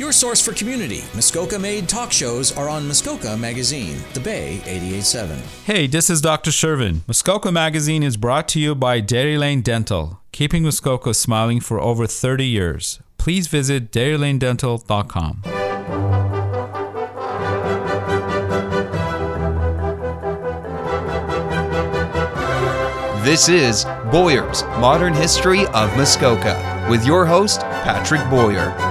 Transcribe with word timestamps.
Your 0.00 0.12
source 0.12 0.40
for 0.40 0.54
community, 0.54 1.04
Muskoka 1.14 1.58
made 1.58 1.86
talk 1.86 2.10
shows 2.10 2.56
are 2.56 2.70
on 2.70 2.88
Muskoka 2.88 3.36
Magazine, 3.36 3.98
The 4.14 4.20
Bay 4.20 4.54
887. 4.64 5.38
Hey, 5.66 5.86
this 5.86 6.08
is 6.08 6.22
Dr. 6.22 6.50
Shervin. 6.50 7.06
Muskoka 7.06 7.52
Magazine 7.52 8.02
is 8.02 8.16
brought 8.16 8.48
to 8.48 8.58
you 8.58 8.74
by 8.74 9.00
Dairy 9.00 9.36
Lane 9.36 9.60
Dental, 9.60 10.18
keeping 10.32 10.62
Muskoka 10.62 11.12
smiling 11.12 11.60
for 11.60 11.78
over 11.78 12.06
30 12.06 12.46
years. 12.46 12.98
Please 13.18 13.46
visit 13.48 13.92
dairylanedental.com. 13.92 15.42
This 23.22 23.50
is 23.50 23.84
Boyer's 24.10 24.62
Modern 24.80 25.12
History 25.12 25.66
of 25.66 25.94
Muskoka 25.94 26.86
with 26.88 27.04
your 27.04 27.26
host, 27.26 27.60
Patrick 27.60 28.22
Boyer. 28.30 28.89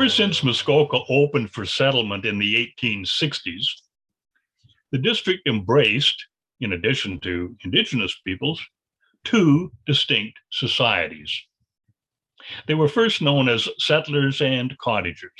Ever 0.00 0.08
since 0.08 0.42
Muskoka 0.42 1.00
opened 1.10 1.50
for 1.50 1.66
settlement 1.66 2.24
in 2.24 2.38
the 2.38 2.74
1860s, 2.80 3.66
the 4.92 4.96
district 4.96 5.46
embraced, 5.46 6.24
in 6.60 6.72
addition 6.72 7.20
to 7.20 7.54
Indigenous 7.66 8.18
peoples, 8.26 8.58
two 9.24 9.70
distinct 9.84 10.38
societies. 10.50 11.38
They 12.66 12.72
were 12.72 12.88
first 12.88 13.20
known 13.20 13.46
as 13.50 13.68
settlers 13.76 14.40
and 14.40 14.74
cottagers. 14.78 15.38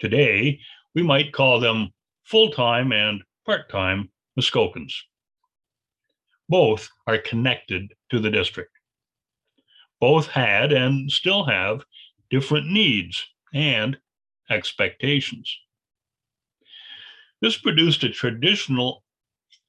Today, 0.00 0.58
we 0.96 1.04
might 1.04 1.32
call 1.32 1.60
them 1.60 1.90
full 2.24 2.50
time 2.50 2.90
and 2.90 3.22
part 3.46 3.70
time 3.70 4.10
Muskokans. 4.36 4.94
Both 6.48 6.88
are 7.06 7.18
connected 7.18 7.94
to 8.10 8.18
the 8.18 8.30
district. 8.30 8.72
Both 10.00 10.26
had 10.26 10.72
and 10.72 11.08
still 11.08 11.44
have 11.44 11.84
different 12.30 12.66
needs 12.66 13.26
and 13.54 13.98
expectations. 14.50 15.56
This 17.40 17.56
produced 17.56 18.02
a 18.04 18.10
traditional 18.10 19.04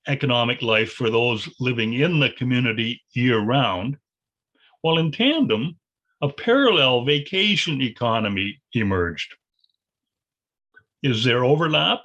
economic 0.07 0.61
life 0.61 0.91
for 0.93 1.09
those 1.09 1.47
living 1.59 1.93
in 1.93 2.19
the 2.19 2.31
community 2.31 3.01
year 3.13 3.39
round, 3.39 3.97
while 4.81 4.97
in 4.97 5.11
tandem, 5.11 5.77
a 6.21 6.29
parallel 6.29 7.05
vacation 7.05 7.81
economy 7.81 8.61
emerged. 8.73 9.35
Is 11.03 11.23
there 11.23 11.45
overlap? 11.45 11.99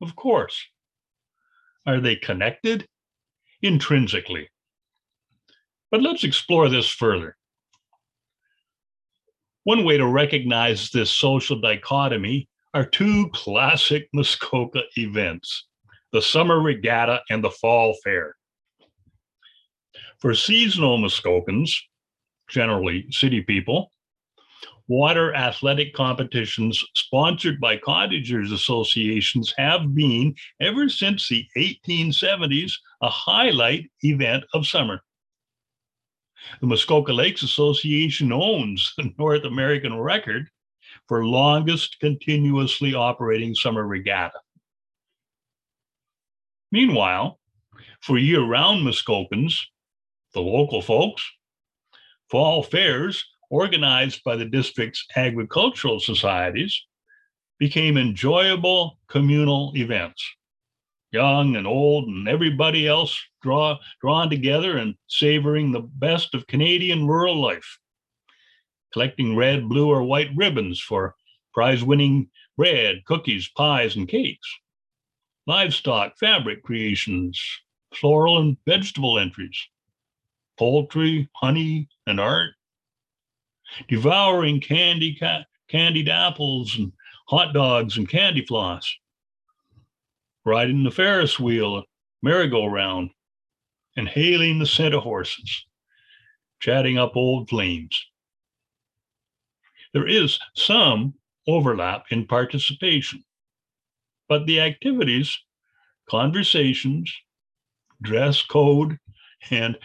Of 0.00 0.14
course. 0.16 0.64
Are 1.86 2.00
they 2.00 2.16
connected? 2.16 2.86
Intrinsically. 3.62 4.48
But 5.90 6.02
let's 6.02 6.24
explore 6.24 6.68
this 6.68 6.88
further. 6.88 7.37
One 9.68 9.84
way 9.84 9.98
to 9.98 10.06
recognize 10.06 10.88
this 10.88 11.10
social 11.10 11.60
dichotomy 11.60 12.48
are 12.72 12.86
two 12.86 13.28
classic 13.34 14.08
Muskoka 14.14 14.84
events 14.96 15.66
the 16.10 16.22
summer 16.22 16.58
regatta 16.58 17.20
and 17.28 17.44
the 17.44 17.50
fall 17.50 17.94
fair. 18.02 18.34
For 20.20 20.34
seasonal 20.34 20.96
Muskokans, 20.96 21.70
generally 22.48 23.08
city 23.10 23.42
people, 23.42 23.92
water 24.86 25.34
athletic 25.34 25.92
competitions 25.92 26.82
sponsored 26.94 27.60
by 27.60 27.76
cottagers 27.76 28.50
associations 28.50 29.52
have 29.58 29.94
been, 29.94 30.34
ever 30.62 30.88
since 30.88 31.28
the 31.28 31.46
1870s, 31.58 32.72
a 33.02 33.10
highlight 33.10 33.90
event 34.02 34.44
of 34.54 34.66
summer. 34.66 35.02
The 36.60 36.66
Muskoka 36.66 37.12
Lakes 37.12 37.42
Association 37.42 38.32
owns 38.32 38.92
the 38.96 39.12
North 39.18 39.44
American 39.44 39.98
record 39.98 40.48
for 41.06 41.24
longest 41.26 41.98
continuously 42.00 42.94
operating 42.94 43.54
summer 43.54 43.86
regatta. 43.86 44.40
Meanwhile, 46.70 47.38
for 48.00 48.18
year 48.18 48.42
round 48.42 48.86
Muskokans, 48.86 49.54
the 50.34 50.40
local 50.40 50.82
folks, 50.82 51.22
fall 52.30 52.62
fairs 52.62 53.24
organized 53.50 54.22
by 54.24 54.36
the 54.36 54.44
district's 54.44 55.06
agricultural 55.16 56.00
societies 56.00 56.84
became 57.58 57.96
enjoyable 57.96 58.98
communal 59.08 59.72
events. 59.74 60.22
Young 61.10 61.56
and 61.56 61.66
old 61.66 62.06
and 62.08 62.28
everybody 62.28 62.86
else 62.86 63.18
draw, 63.42 63.78
drawn 64.00 64.28
together 64.28 64.76
and 64.76 64.94
savoring 65.06 65.72
the 65.72 65.80
best 65.80 66.34
of 66.34 66.46
Canadian 66.46 67.06
rural 67.06 67.40
life, 67.40 67.78
collecting 68.92 69.34
red, 69.34 69.68
blue, 69.68 69.88
or 69.88 70.02
white 70.02 70.30
ribbons 70.36 70.80
for 70.80 71.16
prize 71.54 71.82
winning 71.82 72.28
bread, 72.56 73.04
cookies, 73.06 73.48
pies, 73.56 73.96
and 73.96 74.08
cakes. 74.08 74.48
Livestock, 75.46 76.18
fabric 76.18 76.62
creations, 76.62 77.42
floral 77.94 78.38
and 78.38 78.58
vegetable 78.66 79.18
entries, 79.18 79.58
poultry, 80.58 81.28
honey, 81.34 81.88
and 82.06 82.20
art, 82.20 82.50
devouring 83.88 84.60
candy, 84.60 85.14
ca- 85.14 85.44
candied 85.68 86.08
apples 86.08 86.76
and 86.76 86.92
hot 87.28 87.54
dogs 87.54 87.96
and 87.96 88.08
candy 88.08 88.44
floss, 88.44 88.94
riding 90.44 90.84
the 90.84 90.90
Ferris 90.90 91.38
wheel, 91.38 91.84
merry-go-round, 92.22 93.10
and 93.96 94.08
hailing 94.08 94.58
the 94.58 94.66
scent 94.66 94.94
of 94.94 95.02
horses, 95.02 95.66
chatting 96.60 96.98
up 96.98 97.16
old 97.16 97.48
flames. 97.48 98.06
There 99.92 100.06
is 100.06 100.38
some 100.54 101.14
overlap 101.46 102.04
in 102.10 102.26
participation 102.26 103.24
but 104.28 104.46
the 104.46 104.60
activities, 104.60 105.36
conversations, 106.08 107.12
dress 108.02 108.42
code, 108.42 108.98
and 109.50 109.76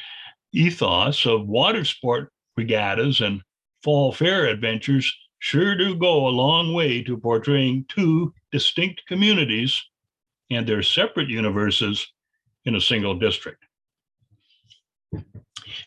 ethos 0.51 1.25
of 1.25 1.47
water 1.47 1.85
sport 1.85 2.31
regattas 2.57 3.21
and 3.21 3.41
fall 3.81 4.11
fair 4.11 4.45
adventures 4.45 5.11
sure 5.39 5.75
do 5.75 5.95
go 5.95 6.27
a 6.27 6.29
long 6.29 6.73
way 6.73 7.01
to 7.01 7.17
portraying 7.17 7.85
two 7.87 8.33
distinct 8.51 9.01
communities 9.07 9.81
and 10.55 10.67
their 10.67 10.83
separate 10.83 11.29
universes 11.29 12.05
in 12.65 12.75
a 12.75 12.81
single 12.81 13.15
district. 13.15 13.63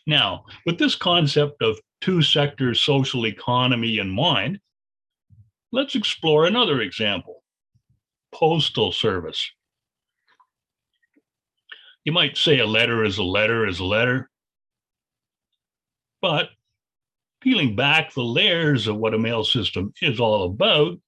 Now, 0.05 0.45
with 0.65 0.77
this 0.77 0.95
concept 0.95 1.61
of 1.61 1.79
two 2.01 2.21
sector 2.21 2.73
social 2.73 3.25
economy 3.25 3.99
in 3.99 4.09
mind, 4.09 4.59
let's 5.71 5.95
explore 5.95 6.45
another 6.45 6.81
example 6.81 7.43
postal 8.33 8.91
service. 8.91 9.51
You 12.03 12.11
might 12.11 12.37
say 12.37 12.59
a 12.59 12.65
letter 12.65 13.03
is 13.03 13.17
a 13.17 13.23
letter 13.23 13.67
is 13.67 13.79
a 13.79 13.85
letter, 13.85 14.29
but 16.21 16.49
peeling 17.41 17.75
back 17.75 18.13
the 18.13 18.23
layers 18.23 18.87
of 18.87 18.97
what 18.97 19.13
a 19.13 19.19
mail 19.19 19.43
system 19.43 19.93
is 20.01 20.19
all 20.19 20.45
about 20.45 20.99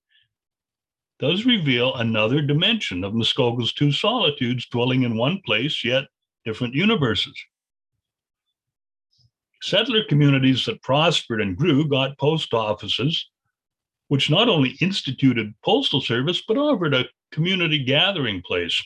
does 1.19 1.46
reveal 1.46 1.94
another 1.96 2.41
dimension 2.41 3.03
of 3.03 3.13
Muskoka's 3.13 3.74
two 3.74 3.91
solitudes 3.91 4.66
dwelling 4.68 5.03
in 5.03 5.18
one 5.18 5.41
place, 5.46 5.84
yet 5.84 6.06
different 6.46 6.74
universes. 6.74 7.38
Settler 9.62 10.03
communities 10.07 10.66
that 10.66 10.81
prospered 10.81 11.41
and 11.41 11.57
grew 11.57 11.88
got 11.88 12.18
post 12.18 12.53
offices 12.53 13.30
which 14.09 14.30
not 14.30 14.50
only 14.50 14.75
instituted 14.81 15.54
postal 15.63 16.01
service, 16.01 16.42
but 16.45 16.57
offered 16.57 16.94
a 16.94 17.06
community 17.31 17.83
gathering 17.83 18.42
place. 18.42 18.83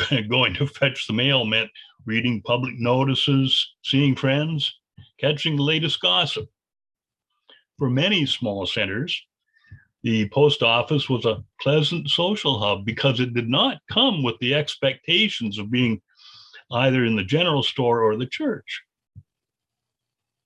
Going 0.28 0.54
to 0.54 0.66
fetch 0.66 1.06
the 1.06 1.12
mail 1.12 1.44
meant 1.44 1.70
reading 2.06 2.42
public 2.42 2.74
notices, 2.78 3.74
seeing 3.84 4.16
friends, 4.16 4.74
catching 5.20 5.54
the 5.56 5.62
latest 5.62 6.00
gossip. 6.00 6.48
For 7.78 7.90
many 7.90 8.24
small 8.26 8.66
centers, 8.66 9.22
the 10.02 10.28
post 10.30 10.62
office 10.62 11.08
was 11.08 11.26
a 11.26 11.42
pleasant 11.60 12.08
social 12.08 12.58
hub 12.58 12.84
because 12.84 13.20
it 13.20 13.34
did 13.34 13.48
not 13.48 13.78
come 13.90 14.22
with 14.22 14.36
the 14.40 14.54
expectations 14.54 15.58
of 15.58 15.70
being 15.70 16.00
either 16.72 17.04
in 17.04 17.16
the 17.16 17.24
general 17.24 17.62
store 17.62 18.00
or 18.00 18.16
the 18.16 18.26
church. 18.26 18.82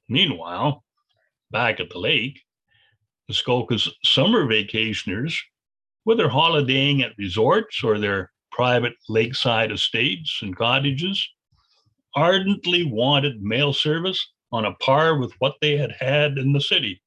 Meanwhile, 0.08 0.84
back 1.50 1.80
at 1.80 1.90
the 1.90 1.98
lake, 1.98 2.40
Muskoka's 3.30 3.88
summer 4.04 4.44
vacationers, 4.44 5.38
whether 6.04 6.28
holidaying 6.28 7.02
at 7.02 7.16
resorts 7.16 7.82
or 7.82 7.98
their 7.98 8.30
private 8.50 8.94
lakeside 9.08 9.72
estates 9.72 10.40
and 10.42 10.56
cottages, 10.56 11.26
ardently 12.14 12.84
wanted 12.84 13.42
mail 13.42 13.72
service 13.72 14.32
on 14.52 14.64
a 14.64 14.74
par 14.74 15.18
with 15.18 15.32
what 15.38 15.54
they 15.60 15.76
had 15.76 15.92
had 15.92 16.38
in 16.38 16.52
the 16.52 16.60
city. 16.60 17.00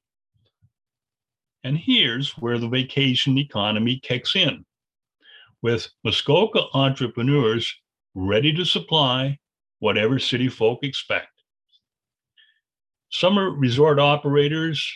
And 1.64 1.76
here's 1.76 2.30
where 2.38 2.58
the 2.58 2.68
vacation 2.68 3.38
economy 3.38 4.00
kicks 4.02 4.36
in, 4.36 4.64
with 5.62 5.88
Muskoka 6.04 6.62
entrepreneurs 6.72 7.74
ready 8.14 8.52
to 8.54 8.64
supply 8.64 9.38
whatever 9.80 10.18
city 10.18 10.48
folk 10.48 10.80
expect. 10.82 11.28
Summer 13.10 13.50
resort 13.50 13.98
operators, 13.98 14.86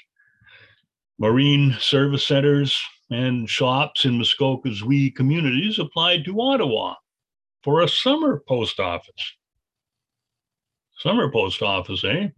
marine 1.19 1.77
service 1.81 2.27
centers, 2.27 2.81
and 3.11 3.49
shops 3.49 4.05
in 4.05 4.19
Muskoka's 4.19 4.83
wee 4.83 5.11
communities 5.11 5.79
applied 5.79 6.25
to 6.25 6.41
Ottawa 6.41 6.95
for 7.63 7.83
a 7.83 7.89
summer 7.89 8.43
post 8.49 8.81
office. 8.81 9.35
Summer 10.99 11.31
post 11.31 11.63
office, 11.63 12.05
eh? 12.05 12.29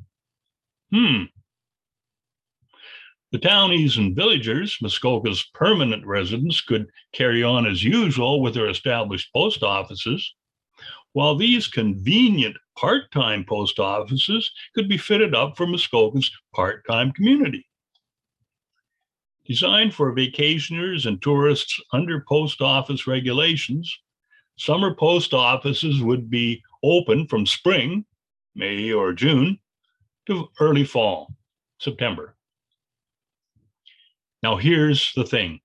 Hmm. 0.92 1.24
The 3.34 3.40
townies 3.40 3.96
and 3.96 4.14
villagers, 4.14 4.78
Muskoka's 4.80 5.42
permanent 5.54 6.06
residents, 6.06 6.60
could 6.60 6.88
carry 7.12 7.42
on 7.42 7.66
as 7.66 7.82
usual 7.82 8.40
with 8.40 8.54
their 8.54 8.68
established 8.68 9.32
post 9.32 9.64
offices, 9.64 10.32
while 11.14 11.34
these 11.34 11.66
convenient 11.66 12.56
part 12.78 13.10
time 13.10 13.44
post 13.44 13.80
offices 13.80 14.48
could 14.72 14.88
be 14.88 14.96
fitted 14.96 15.34
up 15.34 15.56
for 15.56 15.66
Muskoka's 15.66 16.30
part 16.54 16.86
time 16.86 17.10
community. 17.10 17.66
Designed 19.46 19.94
for 19.94 20.14
vacationers 20.14 21.04
and 21.04 21.20
tourists 21.20 21.80
under 21.92 22.24
post 22.28 22.60
office 22.60 23.08
regulations, 23.08 23.98
summer 24.58 24.94
post 24.94 25.34
offices 25.34 26.00
would 26.00 26.30
be 26.30 26.62
open 26.84 27.26
from 27.26 27.46
spring, 27.46 28.04
May 28.54 28.92
or 28.92 29.12
June, 29.12 29.58
to 30.26 30.50
early 30.60 30.84
fall, 30.84 31.34
September. 31.80 32.33
Now, 34.44 34.56
here's 34.56 35.10
the 35.14 35.24
thing 35.24 35.60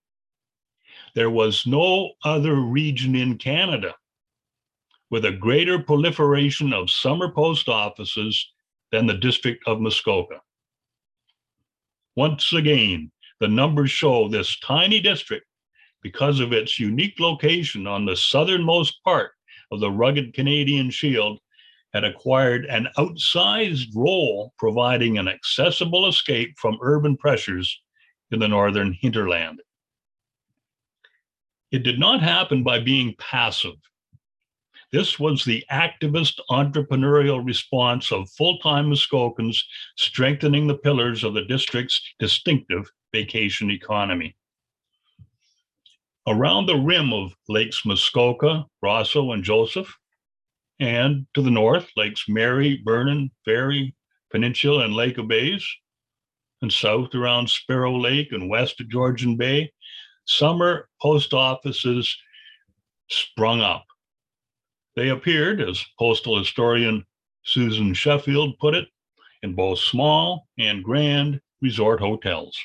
there 1.14 1.30
was 1.30 1.68
no 1.68 2.14
other 2.24 2.56
region 2.56 3.14
in 3.14 3.38
Canada 3.38 3.94
with 5.10 5.26
a 5.26 5.34
greater 5.34 5.80
proliferation 5.80 6.72
of 6.72 6.90
summer 6.90 7.30
post 7.30 7.68
offices 7.68 8.54
than 8.94 9.06
the 9.06 9.18
District 9.18 9.62
of 9.68 9.82
Muskoka. 9.82 10.40
Once 12.16 12.54
again, 12.54 13.12
the 13.42 13.50
numbers 13.50 13.92
show 13.92 14.30
this 14.30 14.58
tiny 14.62 15.02
district, 15.02 15.46
because 16.02 16.40
of 16.40 16.54
its 16.54 16.80
unique 16.80 17.20
location 17.20 17.86
on 17.86 18.06
the 18.06 18.16
southernmost 18.16 19.04
part 19.04 19.32
of 19.72 19.82
the 19.82 19.92
rugged 19.92 20.34
Canadian 20.34 20.90
Shield, 20.90 21.42
had 21.92 22.06
acquired 22.06 22.64
an 22.68 22.88
outsized 22.98 23.90
role 23.94 24.54
providing 24.58 25.18
an 25.18 25.28
accessible 25.28 26.08
escape 26.08 26.58
from 26.58 26.78
urban 26.82 27.18
pressures 27.18 27.82
in 28.32 28.40
the 28.40 28.48
northern 28.48 28.94
hinterland. 29.02 29.62
It 31.72 31.84
did 31.84 32.00
not 32.00 32.22
happen 32.22 32.64
by 32.64 32.80
being 32.80 33.16
passive. 33.20 33.76
This 34.92 35.20
was 35.20 35.46
the 35.46 35.64
activist 35.72 36.40
entrepreneurial 36.50 37.46
response 37.46 38.12
of 38.12 38.30
full 38.32 38.58
time 38.58 38.90
Muskokans 38.90 39.58
strengthening 39.98 40.66
the 40.66 40.78
pillars 40.78 41.24
of 41.24 41.36
the 41.36 41.46
district's 41.46 42.02
distinctive 42.18 42.90
vacation 43.14 43.70
economy. 43.70 44.36
Around 46.28 46.66
the 46.66 46.78
rim 46.78 47.14
of 47.14 47.34
Lakes 47.48 47.86
Muskoka, 47.86 48.66
Rosseau, 48.84 49.32
and 49.34 49.44
Joseph, 49.44 49.96
and 50.80 51.28
to 51.34 51.42
the 51.42 51.52
north, 51.52 51.88
Lakes 51.96 52.26
Mary, 52.28 52.82
Vernon, 52.84 53.30
Fairy, 53.46 53.96
Peninsula, 54.32 54.86
and 54.86 54.94
Lake 54.94 55.18
of 55.18 55.28
Bays, 55.28 55.68
and 56.62 56.72
south 56.72 57.16
around 57.16 57.50
Sparrow 57.50 57.98
Lake 57.98 58.32
and 58.32 58.50
west 58.50 58.80
of 58.82 58.90
Georgian 58.90 59.38
Bay, 59.38 59.72
summer 60.26 60.90
post 61.02 61.34
offices 61.34 62.18
sprung 63.10 63.62
up. 63.62 63.86
They 64.96 65.10
appeared, 65.10 65.62
as 65.62 65.84
postal 65.98 66.38
historian 66.38 67.06
Susan 67.44 67.94
Sheffield 67.94 68.58
put 68.60 68.76
it, 68.76 68.88
in 69.42 69.56
both 69.56 69.80
small 69.80 70.48
and 70.58 70.84
grand 70.84 71.40
resort 71.62 72.00
hotels. 72.00 72.58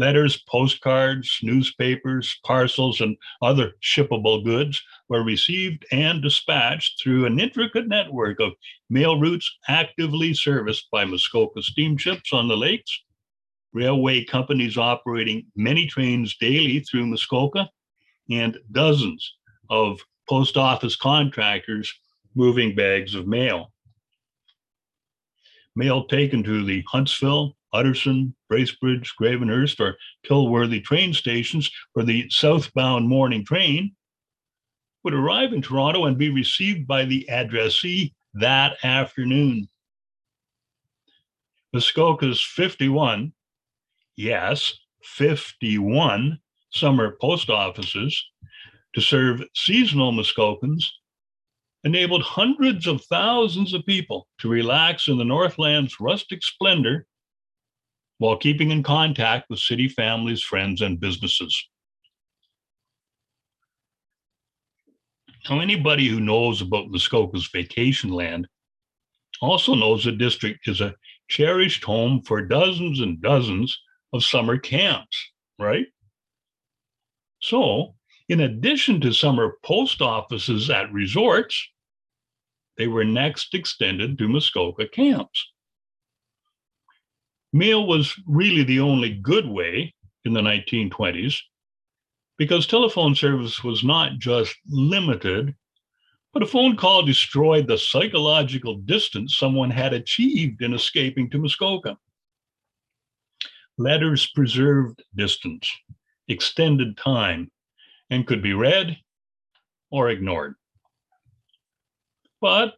Letters, 0.00 0.42
postcards, 0.48 1.40
newspapers, 1.42 2.40
parcels, 2.42 3.02
and 3.02 3.18
other 3.42 3.72
shippable 3.82 4.42
goods 4.42 4.82
were 5.10 5.22
received 5.22 5.84
and 5.92 6.22
dispatched 6.22 7.02
through 7.02 7.26
an 7.26 7.38
intricate 7.38 7.86
network 7.86 8.40
of 8.40 8.52
mail 8.88 9.20
routes 9.20 9.58
actively 9.68 10.32
serviced 10.32 10.90
by 10.90 11.04
Muskoka 11.04 11.60
steamships 11.60 12.32
on 12.32 12.48
the 12.48 12.56
lakes, 12.56 12.98
railway 13.74 14.24
companies 14.24 14.78
operating 14.78 15.44
many 15.54 15.86
trains 15.86 16.34
daily 16.38 16.80
through 16.80 17.04
Muskoka, 17.04 17.68
and 18.30 18.56
dozens 18.72 19.34
of 19.68 20.00
post 20.26 20.56
office 20.56 20.96
contractors 20.96 21.92
moving 22.34 22.74
bags 22.74 23.14
of 23.14 23.26
mail. 23.26 23.70
Mail 25.76 26.06
taken 26.06 26.42
to 26.44 26.64
the 26.64 26.82
Huntsville, 26.88 27.54
Utterson, 27.72 28.34
Bracebridge, 28.50 29.10
Gravenhurst, 29.20 29.80
or 29.80 29.96
Kilworthy 30.26 30.82
train 30.82 31.14
stations 31.14 31.70
for 31.94 32.02
the 32.02 32.28
southbound 32.30 33.08
morning 33.08 33.44
train 33.44 33.94
would 35.04 35.14
arrive 35.14 35.52
in 35.52 35.62
Toronto 35.62 36.06
and 36.06 36.18
be 36.18 36.30
received 36.30 36.86
by 36.86 37.04
the 37.04 37.28
addressee 37.30 38.12
that 38.34 38.76
afternoon. 38.84 39.68
Muskoka's 41.72 42.42
51, 42.42 43.32
yes, 44.16 44.74
51 45.04 46.38
summer 46.72 47.16
post 47.20 47.48
offices 47.48 48.22
to 48.94 49.00
serve 49.00 49.42
seasonal 49.54 50.12
Muskokans 50.12 50.84
enabled 51.84 52.22
hundreds 52.22 52.86
of 52.86 53.02
thousands 53.04 53.72
of 53.72 53.86
people 53.86 54.28
to 54.38 54.48
relax 54.48 55.08
in 55.08 55.16
the 55.16 55.24
Northland's 55.24 55.98
rustic 56.00 56.42
splendor 56.42 57.06
while 58.20 58.36
keeping 58.36 58.70
in 58.70 58.82
contact 58.82 59.48
with 59.48 59.58
city 59.58 59.88
families, 59.88 60.42
friends, 60.42 60.82
and 60.82 61.00
businesses. 61.00 61.58
Now, 65.48 65.60
anybody 65.60 66.06
who 66.06 66.20
knows 66.20 66.60
about 66.60 66.90
Muskoka's 66.90 67.48
vacation 67.50 68.10
land 68.10 68.46
also 69.40 69.74
knows 69.74 70.04
the 70.04 70.12
district 70.12 70.68
is 70.68 70.82
a 70.82 70.94
cherished 71.30 71.82
home 71.82 72.20
for 72.20 72.42
dozens 72.42 73.00
and 73.00 73.22
dozens 73.22 73.74
of 74.12 74.22
summer 74.22 74.58
camps, 74.58 75.16
right? 75.58 75.86
So, 77.40 77.94
in 78.28 78.40
addition 78.40 79.00
to 79.00 79.14
summer 79.14 79.54
post 79.64 80.02
offices 80.02 80.68
at 80.68 80.92
resorts, 80.92 81.70
they 82.76 82.86
were 82.86 83.02
next 83.02 83.54
extended 83.54 84.18
to 84.18 84.28
Muskoka 84.28 84.86
camps. 84.88 85.52
Mail 87.52 87.86
was 87.86 88.14
really 88.26 88.62
the 88.62 88.80
only 88.80 89.10
good 89.10 89.46
way 89.46 89.94
in 90.24 90.32
the 90.32 90.40
1920s 90.40 91.40
because 92.38 92.66
telephone 92.66 93.14
service 93.14 93.64
was 93.64 93.82
not 93.84 94.18
just 94.18 94.56
limited, 94.68 95.54
but 96.32 96.42
a 96.42 96.46
phone 96.46 96.76
call 96.76 97.02
destroyed 97.02 97.66
the 97.66 97.76
psychological 97.76 98.76
distance 98.76 99.36
someone 99.36 99.70
had 99.70 99.92
achieved 99.92 100.62
in 100.62 100.72
escaping 100.72 101.28
to 101.30 101.38
Muskoka. 101.38 101.98
Letters 103.78 104.26
preserved 104.28 105.02
distance, 105.16 105.68
extended 106.28 106.96
time, 106.96 107.50
and 108.10 108.26
could 108.26 108.42
be 108.42 108.54
read 108.54 108.96
or 109.90 110.10
ignored. 110.10 110.54
But 112.40 112.74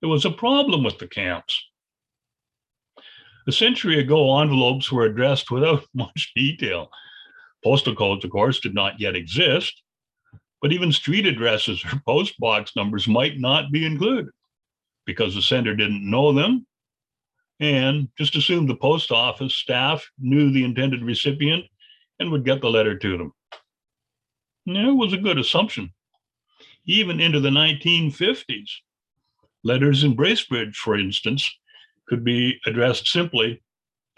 there 0.00 0.10
was 0.10 0.24
a 0.24 0.30
problem 0.30 0.84
with 0.84 0.98
the 0.98 1.08
camps. 1.08 1.60
A 3.46 3.52
century 3.52 3.98
ago, 3.98 4.40
envelopes 4.40 4.92
were 4.92 5.04
addressed 5.04 5.50
without 5.50 5.84
much 5.94 6.32
detail. 6.34 6.90
Postal 7.64 7.94
codes, 7.94 8.24
of 8.24 8.30
course, 8.30 8.60
did 8.60 8.74
not 8.74 9.00
yet 9.00 9.16
exist, 9.16 9.82
but 10.62 10.72
even 10.72 10.92
street 10.92 11.26
addresses 11.26 11.84
or 11.84 12.00
post 12.06 12.38
box 12.38 12.72
numbers 12.76 13.08
might 13.08 13.38
not 13.38 13.70
be 13.70 13.84
included 13.84 14.28
because 15.06 15.34
the 15.34 15.42
sender 15.42 15.74
didn't 15.74 16.08
know 16.08 16.32
them 16.32 16.66
and 17.60 18.08
just 18.16 18.36
assumed 18.36 18.68
the 18.68 18.76
post 18.76 19.10
office 19.12 19.54
staff 19.54 20.08
knew 20.18 20.50
the 20.50 20.64
intended 20.64 21.02
recipient 21.02 21.64
and 22.18 22.30
would 22.30 22.44
get 22.44 22.60
the 22.60 22.70
letter 22.70 22.96
to 22.96 23.18
them. 23.18 23.32
it 24.66 24.96
was 24.96 25.12
a 25.12 25.18
good 25.18 25.38
assumption. 25.38 25.92
Even 26.86 27.20
into 27.20 27.40
the 27.40 27.50
1950s, 27.50 28.70
letters 29.62 30.04
in 30.04 30.16
Bracebridge, 30.16 30.74
for 30.74 30.98
instance, 30.98 31.50
could 32.10 32.24
be 32.24 32.60
addressed 32.66 33.06
simply 33.06 33.62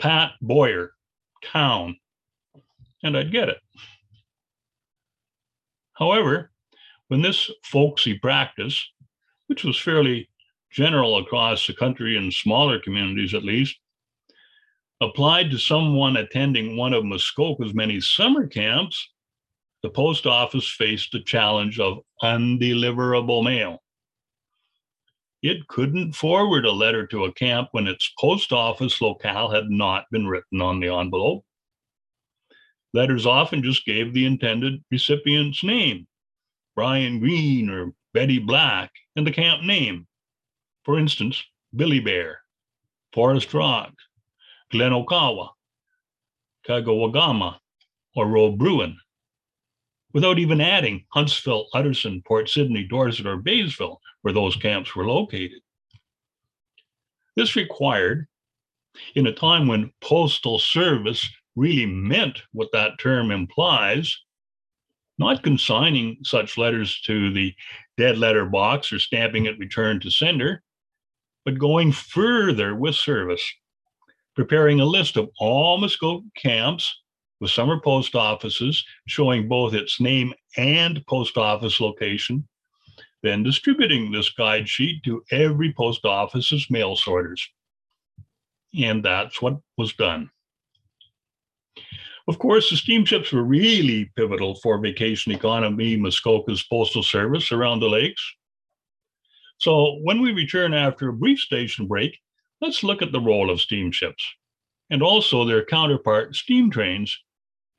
Pat 0.01 0.33
Boyer, 0.41 0.95
town, 1.45 1.95
and 3.03 3.17
I'd 3.17 3.31
get 3.31 3.51
it. 3.51 3.59
However, 5.93 6.51
when 7.09 7.21
this 7.21 7.51
folksy 7.63 8.19
practice, 8.19 8.83
which 9.47 9.63
was 9.63 9.79
fairly 9.79 10.31
general 10.71 11.19
across 11.19 11.67
the 11.67 11.75
country 11.75 12.17
in 12.17 12.33
smaller 12.33 12.81
communities 12.81 13.35
at 13.35 13.45
least, 13.45 13.77
applied 15.03 15.51
to 15.51 15.59
someone 15.59 16.17
attending 16.17 16.79
one 16.79 16.95
of 16.95 17.05
Muskoka's 17.05 17.75
many 17.75 18.01
summer 18.01 18.47
camps, 18.47 19.11
the 19.83 19.91
post 19.91 20.25
office 20.25 20.67
faced 20.67 21.13
the 21.13 21.21
challenge 21.21 21.79
of 21.79 21.99
undeliverable 22.23 23.45
mail. 23.45 23.82
It 25.43 25.67
couldn't 25.67 26.13
forward 26.13 26.65
a 26.65 26.71
letter 26.71 27.05
to 27.09 27.25
a 27.25 27.33
camp 27.33 27.71
when 27.73 27.89
its 27.89 28.13
post 28.19 28.53
office 28.53 29.01
locale 29.01 29.51
had 29.51 29.71
not 29.71 30.05
been 30.13 30.29
written 30.29 30.63
on 30.63 30.79
the 30.79 30.95
envelope. 30.95 31.45
Letters 32.95 33.27
often 33.27 33.63
just 33.63 33.85
gave 33.85 34.13
the 34.13 34.25
intended 34.25 34.85
recipient's 34.91 35.65
name, 35.65 36.07
Brian 36.77 37.19
Green 37.19 37.69
or 37.71 37.93
Betty 38.15 38.39
Black, 38.39 38.93
and 39.17 39.27
the 39.27 39.33
camp 39.33 39.65
name. 39.65 40.07
For 40.85 40.97
instance, 40.99 41.43
Billy 41.75 42.01
Bear, 42.01 42.43
Forest 43.13 43.53
Rock, 43.53 43.93
Glen 44.71 44.93
Okawa, 44.93 45.49
Kagawagama, 46.69 47.59
or 48.15 48.27
Roe 48.29 48.53
Bruin, 48.53 48.97
without 50.13 50.39
even 50.39 50.61
adding 50.61 51.05
Huntsville, 51.09 51.67
Utterson, 51.73 52.23
Port 52.27 52.49
Sydney, 52.49 52.85
Dorset, 52.85 53.27
or 53.27 53.39
Baysville, 53.39 54.02
where 54.23 54.35
those 54.35 54.57
camps 54.57 54.95
were 54.95 55.07
located. 55.07 55.61
This 57.37 57.57
required, 57.57 58.27
in 59.15 59.27
a 59.27 59.33
time 59.33 59.67
when 59.67 59.93
postal 60.01 60.59
service 60.59 61.29
really 61.57 61.87
meant 61.87 62.43
what 62.53 62.69
that 62.73 62.99
term 62.99 63.31
implies, 63.31 64.17
not 65.19 65.43
consigning 65.43 66.19
such 66.25 66.59
letters 66.59 67.01
to 67.03 67.33
the 67.33 67.55
dead 67.97 68.19
letter 68.19 68.47
box 68.47 68.93
or 68.93 68.99
stamping 68.99 69.47
it 69.47 69.59
return 69.59 70.01
to 70.01 70.11
sender, 70.11 70.63
but 71.45 71.59
going 71.59 71.93
further 71.93 72.75
with 72.75 72.95
service, 72.95 73.43
preparing 74.35 74.81
a 74.81 74.85
list 74.85 75.17
of 75.17 75.29
all 75.39 75.79
Muskoka 75.79 76.27
camps 76.37 77.03
with 77.41 77.51
summer 77.51 77.81
post 77.81 78.15
offices 78.15 78.85
showing 79.07 79.49
both 79.49 79.75
its 79.75 80.01
name 80.01 80.33
and 80.57 81.05
post 81.07 81.37
office 81.37 81.81
location, 81.81 82.47
then 83.23 83.43
distributing 83.43 84.11
this 84.11 84.31
guide 84.31 84.69
sheet 84.69 85.03
to 85.05 85.23
every 85.31 85.73
post 85.73 86.05
office's 86.05 86.69
mail 86.71 86.97
sorters. 86.97 87.47
And 88.79 89.05
that's 89.05 89.41
what 89.41 89.59
was 89.77 89.93
done. 89.95 90.31
Of 92.29 92.39
course, 92.39 92.71
the 92.71 92.77
steamships 92.77 93.33
were 93.33 93.43
really 93.43 94.11
pivotal 94.17 94.55
for 94.57 94.79
vacation 94.79 95.33
economy 95.33 95.97
Muskoka's 95.97 96.63
postal 96.63 97.03
service 97.03 97.51
around 97.51 97.81
the 97.81 97.89
lakes. 97.89 98.23
So, 99.59 99.99
when 100.03 100.21
we 100.23 100.33
return 100.33 100.73
after 100.75 101.09
a 101.09 101.13
brief 101.13 101.39
station 101.41 101.87
break, 101.87 102.19
let's 102.61 102.83
look 102.83 103.03
at 103.03 103.13
the 103.13 103.21
role 103.21 103.51
of 103.51 103.61
steamships 103.61 104.25
and 104.91 105.03
also 105.03 105.45
their 105.45 105.65
counterpart 105.65 106.37
steam 106.37 106.71
trains 106.71 107.17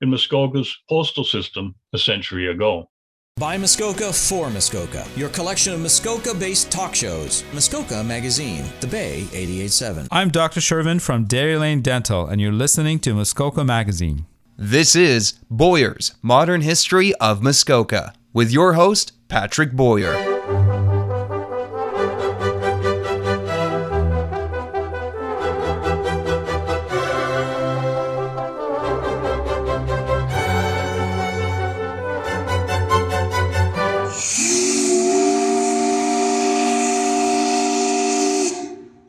in 0.01 0.09
Muskoka's 0.09 0.75
postal 0.89 1.23
system 1.23 1.75
a 1.93 1.97
century 1.97 2.47
ago. 2.47 2.89
By 3.37 3.57
Muskoka 3.57 4.13
for 4.13 4.51
Muskoka, 4.51 5.07
your 5.15 5.29
collection 5.29 5.73
of 5.73 5.79
Muskoka 5.79 6.35
based 6.35 6.71
talk 6.71 6.93
shows. 6.93 7.43
Muskoka 7.51 8.03
Magazine, 8.03 8.63
The 8.79 8.85
Bay 8.85 9.21
887. 9.33 10.07
I'm 10.11 10.29
Dr. 10.29 10.59
Shervin 10.59 11.01
from 11.01 11.25
Dairy 11.25 11.57
Lane 11.57 11.81
Dental, 11.81 12.27
and 12.27 12.39
you're 12.39 12.51
listening 12.51 12.99
to 12.99 13.15
Muskoka 13.15 13.63
Magazine. 13.63 14.27
This 14.55 14.95
is 14.95 15.33
Boyer's 15.49 16.13
Modern 16.21 16.61
History 16.61 17.15
of 17.15 17.41
Muskoka 17.41 18.13
with 18.33 18.51
your 18.51 18.73
host, 18.73 19.13
Patrick 19.29 19.71
Boyer. 19.71 20.32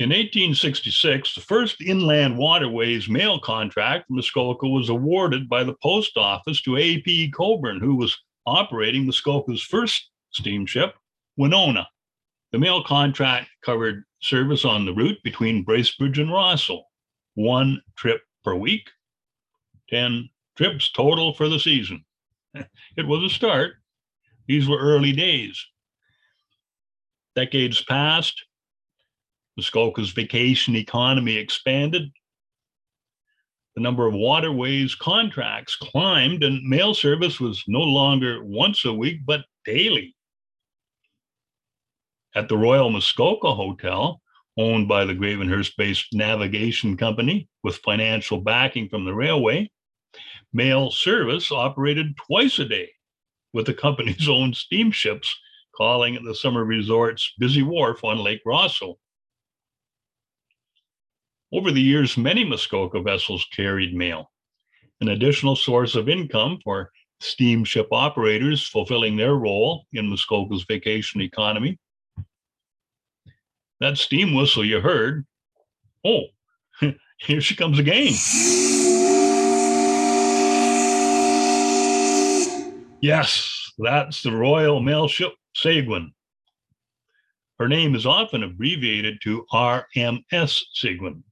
In 0.04 0.10
1866, 0.10 1.34
the 1.34 1.40
first 1.40 1.80
inland 1.80 2.36
waterways 2.36 3.08
mail 3.08 3.40
contract 3.40 4.06
for 4.06 4.12
Muskoka 4.12 4.68
was 4.68 4.90
awarded 4.90 5.48
by 5.48 5.64
the 5.64 5.76
post 5.82 6.18
office 6.18 6.60
to 6.60 6.76
A.P. 6.76 7.30
Cockburn, 7.30 7.80
who 7.80 7.96
was 7.96 8.14
operating 8.44 9.06
Muskoka's 9.06 9.62
first 9.62 10.10
steamship, 10.30 10.94
Wenonah. 11.40 11.86
The 12.52 12.58
mail 12.58 12.84
contract 12.84 13.48
covered 13.64 14.04
service 14.20 14.66
on 14.66 14.84
the 14.84 14.92
route 14.92 15.16
between 15.24 15.64
Bracebridge 15.64 16.20
and 16.20 16.30
Rosseau, 16.30 16.82
one 17.32 17.80
trip 17.96 18.20
per 18.44 18.54
week, 18.54 18.90
10 19.88 20.28
trips 20.54 20.92
total 20.92 21.32
for 21.32 21.48
the 21.48 21.58
season. 21.58 22.04
It 22.98 23.06
was 23.06 23.24
a 23.24 23.34
start. 23.34 23.76
These 24.48 24.68
were 24.68 24.78
early 24.78 25.12
days. 25.12 25.66
Decades 27.34 27.82
passed, 27.82 28.44
Muskoka's 29.56 30.10
vacation 30.10 30.76
economy 30.76 31.36
expanded. 31.36 32.10
The 33.76 33.82
number 33.82 34.06
of 34.06 34.14
waterways 34.14 34.94
contracts 34.94 35.76
climbed, 35.76 36.44
and 36.44 36.62
mail 36.62 36.94
service 36.94 37.40
was 37.40 37.64
no 37.66 37.80
longer 37.80 38.44
once 38.44 38.84
a 38.84 38.92
week, 38.92 39.20
but 39.24 39.44
daily. 39.64 40.14
At 42.36 42.48
the 42.48 42.56
Royal 42.56 42.90
Muskoka 42.90 43.54
Hotel, 43.54 44.20
owned 44.56 44.86
by 44.88 45.04
the 45.04 45.14
Gravenhurst 45.14 45.72
based 45.76 46.12
navigation 46.12 46.96
company 46.96 47.48
with 47.62 47.76
financial 47.78 48.40
backing 48.40 48.88
from 48.88 49.04
the 49.04 49.14
railway, 49.14 49.70
mail 50.52 50.90
service 50.90 51.50
operated 51.50 52.16
twice 52.16 52.58
a 52.58 52.64
day 52.64 52.90
with 53.52 53.66
the 53.66 53.74
company's 53.74 54.28
own 54.28 54.54
steamships 54.54 55.34
calling 55.76 56.14
at 56.14 56.22
the 56.22 56.34
summer 56.34 56.64
resort's 56.64 57.32
busy 57.38 57.62
wharf 57.62 58.04
on 58.04 58.18
Lake 58.18 58.42
Rosseau. 58.46 58.96
Over 61.54 61.70
the 61.70 61.80
years, 61.80 62.16
many 62.16 62.42
Muskoka 62.42 63.00
vessels 63.00 63.46
carried 63.52 63.94
mail, 63.94 64.32
an 65.00 65.10
additional 65.10 65.54
source 65.54 65.94
of 65.94 66.08
income 66.08 66.58
for 66.64 66.90
steamship 67.20 67.86
operators 67.92 68.66
fulfilling 68.66 69.16
their 69.16 69.36
role 69.36 69.86
in 69.92 70.08
Muskoka's 70.08 70.64
vacation 70.64 71.20
economy. 71.20 71.78
That 73.78 73.98
steam 73.98 74.34
whistle 74.34 74.64
you 74.64 74.80
heard, 74.80 75.26
oh, 76.04 76.24
here 77.18 77.40
she 77.40 77.54
comes 77.54 77.78
again. 77.78 78.14
Yes, 83.00 83.70
that's 83.78 84.24
the 84.24 84.32
Royal 84.32 84.80
Mail 84.80 85.06
Ship 85.06 85.32
Segwun. 85.56 86.08
Her 87.60 87.68
name 87.68 87.94
is 87.94 88.06
often 88.06 88.42
abbreviated 88.42 89.20
to 89.22 89.46
RMS 89.52 90.60
Segwun. 90.74 91.22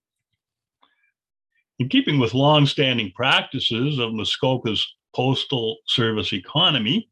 In 1.83 1.89
keeping 1.89 2.21
with 2.21 2.33
long-standing 2.33 3.11
practices 3.11 3.99
of 3.99 4.15
Muskoka's 4.15 4.87
postal 5.17 5.79
service 5.89 6.33
economy, 6.33 7.11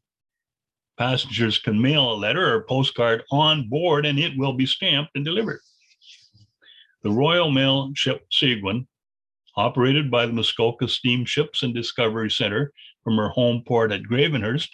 passengers 0.97 1.57
can 1.57 1.81
mail 1.81 2.13
a 2.13 2.15
letter 2.15 2.55
or 2.55 2.63
postcard 2.63 3.21
on 3.31 3.67
board 3.67 4.05
and 4.05 4.17
it 4.17 4.31
will 4.37 4.53
be 4.53 4.65
stamped 4.65 5.11
and 5.13 5.25
delivered. 5.25 5.59
The 7.03 7.11
Royal 7.11 7.51
Mail 7.51 7.91
ship 7.95 8.25
Segwun, 8.31 8.87
operated 9.57 10.09
by 10.09 10.25
the 10.25 10.31
Muskoka 10.31 10.87
Steamships 10.87 11.63
and 11.63 11.75
Discovery 11.75 12.31
Center 12.31 12.71
from 13.03 13.17
her 13.17 13.27
home 13.27 13.63
port 13.67 13.91
at 13.91 14.03
Gravenhurst, 14.03 14.69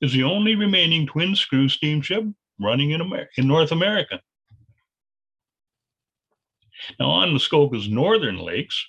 is 0.00 0.12
the 0.12 0.22
only 0.22 0.54
remaining 0.54 1.08
twin 1.08 1.34
screw 1.34 1.68
steamship 1.68 2.22
running 2.60 2.92
in, 2.92 3.00
Amer- 3.00 3.30
in 3.36 3.48
North 3.48 3.72
America. 3.72 4.20
Now, 7.00 7.10
on 7.10 7.32
Muskoka's 7.32 7.88
northern 7.88 8.38
lakes, 8.38 8.86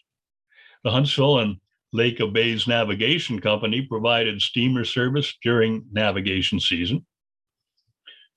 the 0.84 0.92
Huntsville 0.92 1.40
and 1.40 1.58
Lake 1.92 2.20
of 2.20 2.34
Bays 2.34 2.68
Navigation 2.68 3.40
Company 3.40 3.82
provided 3.82 4.42
steamer 4.42 4.86
service 4.86 5.36
during 5.44 5.86
navigation 5.92 6.60
season. 6.60 7.06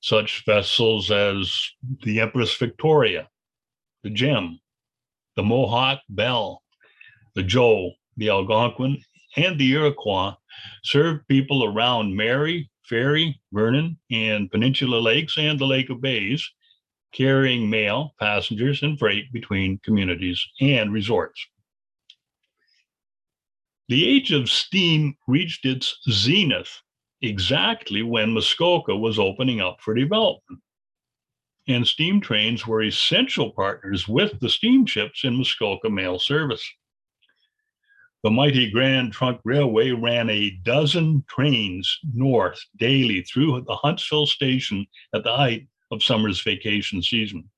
Such 0.00 0.44
vessels 0.44 1.10
as 1.10 1.54
the 2.02 2.20
Empress 2.20 2.56
Victoria, 2.56 3.28
the 4.02 4.10
Gem, 4.10 4.58
the 5.36 5.42
Mohawk 5.42 6.00
Belle, 6.08 6.62
the 7.34 7.42
Joe, 7.42 7.92
the 8.16 8.30
Algonquin, 8.30 8.98
and 9.36 9.58
the 9.58 9.72
Iroquois 9.72 10.34
served 10.84 11.26
people 11.28 11.64
around 11.64 12.16
Mary, 12.16 12.70
Fairy, 12.88 13.40
Vernon, 13.52 13.98
and 14.10 14.50
Peninsula 14.50 14.96
Lakes 14.96 15.38
and 15.38 15.58
the 15.58 15.66
Lake 15.66 15.88
of 15.88 16.00
Bays, 16.00 16.46
carrying 17.12 17.70
mail, 17.70 18.14
passengers, 18.18 18.82
and 18.82 18.98
freight 18.98 19.32
between 19.32 19.78
communities 19.84 20.44
and 20.60 20.92
resorts. 20.92 21.46
The 23.88 24.06
age 24.06 24.32
of 24.32 24.48
steam 24.48 25.16
reached 25.26 25.64
its 25.66 25.98
zenith 26.10 26.80
exactly 27.20 28.02
when 28.02 28.32
Muskoka 28.32 28.96
was 28.96 29.18
opening 29.18 29.60
up 29.60 29.80
for 29.80 29.94
development. 29.94 30.60
And 31.68 31.86
steam 31.86 32.20
trains 32.20 32.66
were 32.66 32.82
essential 32.82 33.52
partners 33.52 34.08
with 34.08 34.38
the 34.40 34.48
steamships 34.48 35.24
in 35.24 35.36
Muskoka 35.36 35.88
mail 35.88 36.18
service. 36.18 36.68
The 38.24 38.30
mighty 38.30 38.70
Grand 38.70 39.12
Trunk 39.12 39.40
Railway 39.44 39.90
ran 39.90 40.30
a 40.30 40.50
dozen 40.62 41.24
trains 41.28 41.98
north 42.14 42.60
daily 42.76 43.22
through 43.22 43.62
the 43.62 43.74
Huntsville 43.74 44.26
station 44.26 44.86
at 45.14 45.24
the 45.24 45.36
height 45.36 45.66
of 45.90 46.04
summer's 46.04 46.40
vacation 46.40 47.02
season. 47.02 47.50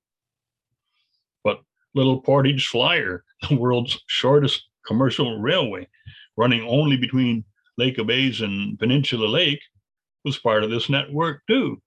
But 1.42 1.60
Little 1.94 2.20
Portage 2.20 2.66
Flyer, 2.66 3.24
the 3.48 3.56
world's 3.56 3.98
shortest 4.06 4.66
commercial 4.86 5.40
railway, 5.40 5.88
running 6.36 6.62
only 6.62 6.96
between 6.96 7.44
Lake 7.78 7.98
of 7.98 8.06
Bays 8.06 8.40
and 8.40 8.78
Peninsula 8.78 9.26
Lake, 9.26 9.60
was 10.24 10.38
part 10.38 10.64
of 10.64 10.70
this 10.70 10.88
network 10.88 11.42
too, 11.46 11.80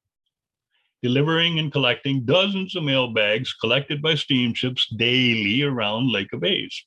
delivering 1.01 1.59
and 1.59 1.71
collecting 1.71 2.25
dozens 2.25 2.75
of 2.75 2.83
mail 2.83 3.13
bags 3.13 3.53
collected 3.53 4.01
by 4.01 4.15
steamships 4.15 4.87
daily 4.97 5.63
around 5.63 6.11
Lake 6.11 6.33
of 6.33 6.41
Bays. 6.41 6.83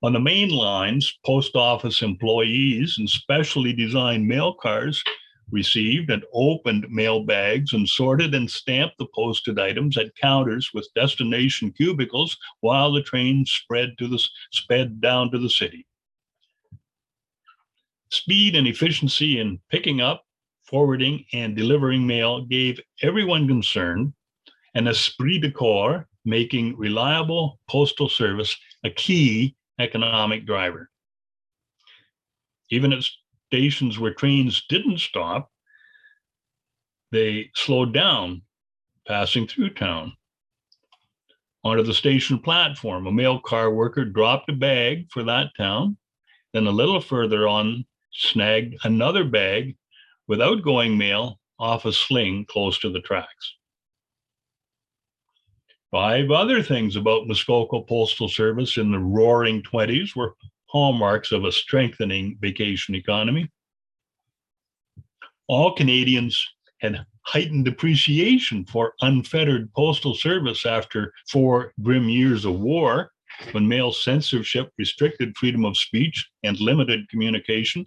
On 0.00 0.12
the 0.12 0.20
main 0.20 0.50
lines, 0.50 1.18
post 1.26 1.56
office 1.56 2.02
employees 2.02 2.96
and 2.98 3.10
specially 3.10 3.72
designed 3.72 4.28
mail 4.28 4.54
cars 4.54 5.02
received 5.50 6.10
and 6.10 6.24
opened 6.32 6.86
mail 6.90 7.24
bags 7.24 7.72
and 7.72 7.88
sorted 7.88 8.34
and 8.34 8.50
stamped 8.50 8.98
the 8.98 9.06
posted 9.14 9.58
items 9.58 9.96
at 9.96 10.14
counters 10.16 10.70
with 10.74 10.92
destination 10.94 11.72
cubicles 11.72 12.36
while 12.60 12.92
the 12.92 13.02
train 13.02 13.44
spread 13.46 13.96
to 13.98 14.08
the 14.08 14.22
sped 14.52 15.00
down 15.00 15.30
to 15.30 15.38
the 15.38 15.50
city. 15.50 15.86
Speed 18.10 18.56
and 18.56 18.66
efficiency 18.66 19.38
in 19.38 19.60
picking 19.70 20.00
up, 20.00 20.24
forwarding, 20.64 21.24
and 21.32 21.56
delivering 21.56 22.06
mail 22.06 22.44
gave 22.44 22.80
everyone 23.02 23.46
concerned 23.46 24.12
an 24.74 24.86
esprit 24.86 25.40
de 25.40 25.50
corps, 25.50 26.06
making 26.24 26.76
reliable 26.76 27.58
postal 27.68 28.08
service 28.08 28.56
a 28.84 28.90
key 28.90 29.54
economic 29.78 30.46
driver. 30.46 30.90
Even 32.70 32.92
at 32.92 33.04
stations 33.48 33.98
where 33.98 34.12
trains 34.12 34.64
didn't 34.68 34.98
stop, 34.98 35.50
they 37.10 37.50
slowed 37.54 37.94
down 37.94 38.42
passing 39.06 39.46
through 39.46 39.70
town. 39.70 40.12
Onto 41.64 41.82
the 41.82 41.94
station 41.94 42.38
platform, 42.38 43.06
a 43.06 43.12
mail 43.12 43.40
car 43.40 43.70
worker 43.70 44.04
dropped 44.04 44.50
a 44.50 44.52
bag 44.52 45.08
for 45.10 45.24
that 45.24 45.48
town. 45.56 45.96
Then 46.52 46.66
a 46.66 46.70
little 46.70 47.00
further 47.00 47.48
on, 47.48 47.84
snagged 48.12 48.76
another 48.84 49.24
bag 49.24 49.76
with 50.28 50.40
outgoing 50.40 50.96
mail 50.96 51.40
off 51.58 51.84
a 51.84 51.92
sling 51.92 52.46
close 52.48 52.78
to 52.78 52.90
the 52.90 53.00
tracks. 53.00 53.54
Five 55.90 56.30
other 56.30 56.62
things 56.62 56.96
about 56.96 57.26
Muskoka 57.26 57.80
Postal 57.80 58.28
Service 58.28 58.76
in 58.76 58.92
the 58.92 58.98
roaring 58.98 59.62
20s 59.62 60.14
were 60.14 60.34
hallmarks 60.68 61.32
of 61.32 61.44
a 61.44 61.52
strengthening 61.52 62.36
vacation 62.40 62.94
economy. 62.94 63.50
All 65.48 65.74
Canadians 65.74 66.46
had 66.80 67.04
heightened 67.22 67.66
appreciation 67.68 68.64
for 68.64 68.94
unfettered 69.00 69.72
postal 69.74 70.14
service 70.14 70.64
after 70.64 71.12
four 71.30 71.72
grim 71.82 72.08
years 72.08 72.44
of 72.44 72.60
war, 72.60 73.10
when 73.52 73.68
mail 73.68 73.92
censorship 73.92 74.70
restricted 74.78 75.36
freedom 75.36 75.64
of 75.64 75.76
speech 75.76 76.28
and 76.42 76.58
limited 76.60 77.08
communication. 77.08 77.84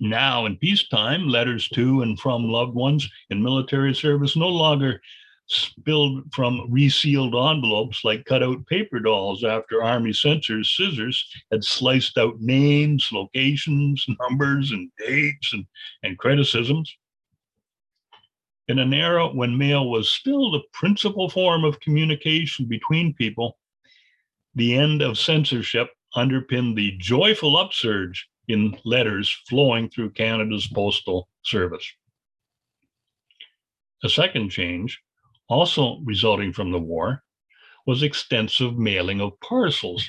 Now, 0.00 0.46
in 0.46 0.56
peacetime, 0.56 1.28
letters 1.28 1.68
to 1.70 2.02
and 2.02 2.18
from 2.18 2.44
loved 2.44 2.74
ones 2.74 3.08
in 3.30 3.42
military 3.42 3.94
service 3.94 4.36
no 4.36 4.48
longer 4.48 5.00
spilled 5.48 6.22
from 6.32 6.70
resealed 6.70 7.34
envelopes 7.34 8.04
like 8.04 8.24
cutout 8.26 8.66
paper 8.66 9.00
dolls 9.00 9.44
after 9.44 9.82
Army 9.82 10.12
censors' 10.12 10.76
scissors 10.76 11.26
had 11.50 11.64
sliced 11.64 12.18
out 12.18 12.40
names, 12.40 13.08
locations, 13.12 14.04
numbers, 14.20 14.70
and 14.70 14.90
dates 14.98 15.52
and, 15.52 15.66
and 16.02 16.18
criticisms. 16.18 16.94
In 18.68 18.78
an 18.78 18.92
era 18.92 19.26
when 19.26 19.56
mail 19.56 19.90
was 19.90 20.10
still 20.10 20.50
the 20.50 20.62
principal 20.74 21.30
form 21.30 21.64
of 21.64 21.80
communication 21.80 22.66
between 22.66 23.14
people, 23.14 23.58
the 24.54 24.74
end 24.74 25.00
of 25.00 25.18
censorship 25.18 25.88
underpinned 26.14 26.76
the 26.76 26.94
joyful 26.98 27.56
upsurge 27.56 28.28
in 28.48 28.76
letters 28.84 29.30
flowing 29.48 29.88
through 29.88 30.10
Canada's 30.10 30.66
postal 30.66 31.28
service. 31.42 31.90
A 34.04 34.08
second 34.08 34.50
change 34.50 35.00
also 35.48 36.00
resulting 36.04 36.52
from 36.52 36.70
the 36.70 36.78
war, 36.78 37.22
was 37.86 38.02
extensive 38.02 38.76
mailing 38.76 39.20
of 39.20 39.38
parcels. 39.40 40.08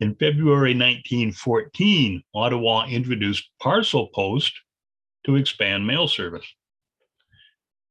In 0.00 0.14
February 0.14 0.74
1914, 0.74 2.22
Ottawa 2.34 2.86
introduced 2.86 3.50
parcel 3.60 4.08
post 4.08 4.52
to 5.24 5.36
expand 5.36 5.86
mail 5.86 6.08
service. 6.08 6.46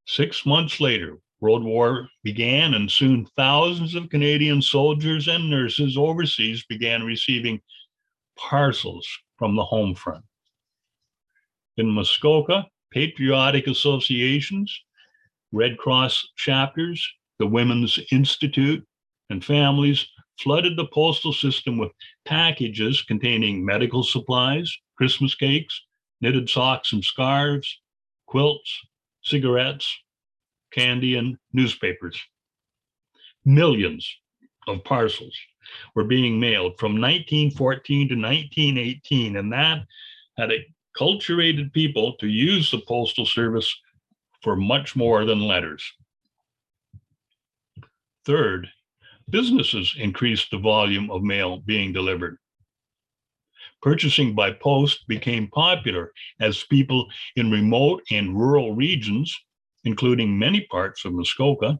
Six 0.06 0.45
months 0.45 0.82
later, 0.82 1.19
World 1.39 1.63
War 1.63 2.10
began, 2.24 2.74
and 2.74 2.91
soon 2.91 3.26
thousands 3.38 3.95
of 3.95 4.10
Canadian 4.10 4.62
soldiers 4.62 5.28
and 5.28 5.50
nurses 5.50 5.97
overseas 5.97 6.65
began 6.67 7.04
receiving 7.04 7.62
parcels 8.38 9.08
from 9.38 9.56
the 9.56 9.63
home 9.63 9.95
front. 9.95 10.26
In 11.78 11.89
Muskoka, 11.89 12.67
patriotic 12.91 13.67
associations 13.67 14.84
Red 15.51 15.77
Cross 15.77 16.27
chapters, 16.37 17.05
the 17.39 17.47
Women's 17.47 17.99
Institute, 18.11 18.85
and 19.29 19.43
families 19.43 20.05
flooded 20.39 20.77
the 20.77 20.87
postal 20.87 21.33
system 21.33 21.77
with 21.77 21.91
packages 22.25 23.01
containing 23.01 23.65
medical 23.65 24.03
supplies, 24.03 24.73
Christmas 24.97 25.35
cakes, 25.35 25.81
knitted 26.21 26.49
socks 26.49 26.93
and 26.93 27.03
scarves, 27.03 27.79
quilts, 28.27 28.79
cigarettes, 29.23 29.87
candy, 30.71 31.15
and 31.15 31.37
newspapers. 31.53 32.19
Millions 33.45 34.07
of 34.67 34.83
parcels 34.83 35.35
were 35.95 36.03
being 36.03 36.39
mailed 36.39 36.77
from 36.79 36.93
1914 36.93 38.09
to 38.09 38.15
1918, 38.15 39.35
and 39.35 39.51
that 39.51 39.83
had 40.37 40.51
acculturated 40.95 41.73
people 41.73 42.13
to 42.17 42.27
use 42.27 42.71
the 42.71 42.81
postal 42.87 43.25
service 43.25 43.73
for 44.41 44.56
much 44.56 44.95
more 44.95 45.25
than 45.25 45.39
letters. 45.39 45.84
Third, 48.25 48.67
businesses 49.30 49.95
increased 49.97 50.51
the 50.51 50.58
volume 50.58 51.10
of 51.10 51.23
mail 51.23 51.58
being 51.58 51.93
delivered. 51.93 52.38
Purchasing 53.82 54.36
by 54.36 54.51
post 54.51 55.08
became 55.08 55.47
popular 55.47 56.12
as 56.39 56.63
people 56.65 57.08
in 57.36 57.49
remote 57.49 58.04
and 58.12 58.38
rural 58.38 58.75
regions, 58.75 59.36
including 59.86 60.38
many 60.38 60.62
parts 60.62 61.04
of 61.04 61.13
Muskoka, 61.13 61.80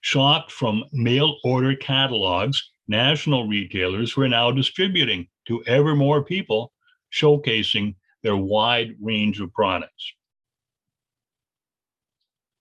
shopped 0.00 0.50
from 0.50 0.84
mail 0.92 1.36
order 1.44 1.76
catalogs 1.76 2.70
national 2.88 3.46
retailers 3.48 4.16
were 4.16 4.28
now 4.28 4.50
distributing 4.50 5.26
to 5.46 5.62
ever 5.64 5.94
more 5.94 6.22
people, 6.22 6.72
showcasing 7.12 7.94
their 8.22 8.36
wide 8.36 8.94
range 9.00 9.40
of 9.40 9.52
products. 9.52 10.12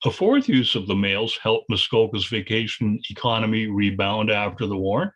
A 0.06 0.12
fourth 0.12 0.50
use 0.50 0.76
of 0.76 0.88
the 0.88 0.96
mails 0.96 1.38
helped 1.42 1.70
Muskoka's 1.70 2.26
vacation 2.26 3.00
economy 3.10 3.68
rebound 3.68 4.30
after 4.30 4.68
the 4.68 4.76
war. 4.76 5.16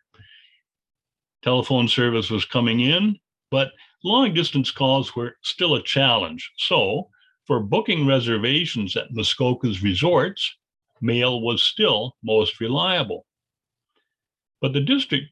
Telephone 1.42 1.88
service 1.88 2.30
was 2.30 2.46
coming 2.46 2.80
in, 2.80 3.18
but 3.50 3.72
long 4.02 4.32
distance 4.32 4.70
calls 4.70 5.14
were 5.14 5.36
still 5.42 5.74
a 5.74 5.82
challenge. 5.82 6.50
So, 6.56 7.10
for 7.46 7.60
booking 7.60 8.06
reservations 8.06 8.96
at 8.96 9.12
Muskoka's 9.12 9.82
resorts, 9.82 10.56
mail 11.02 11.42
was 11.42 11.62
still 11.62 12.16
most 12.24 12.58
reliable. 12.58 13.26
But 14.62 14.72
the 14.72 14.80
district 14.80 15.26